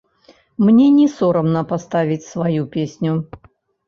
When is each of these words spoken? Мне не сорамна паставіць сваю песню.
Мне 0.69 0.85
не 0.95 1.03
сорамна 1.17 1.61
паставіць 1.71 2.17
сваю 2.29 2.61
песню. 2.77 3.13